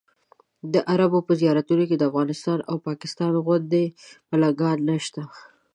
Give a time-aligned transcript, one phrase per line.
[0.73, 3.85] د عربو په زیارتونو کې د افغانستان او پاکستان غوندې
[4.31, 5.21] ملنګان نشته.